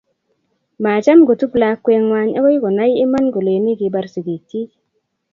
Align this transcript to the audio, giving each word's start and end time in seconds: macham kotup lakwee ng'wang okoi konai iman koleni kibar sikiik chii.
macham 0.83 1.19
kotup 1.27 1.51
lakwee 1.61 1.99
ng'wang 2.05 2.31
okoi 2.39 2.57
konai 2.63 2.93
iman 3.05 3.25
koleni 3.33 3.71
kibar 3.79 4.05
sikiik 4.13 4.43
chii. 4.49 4.65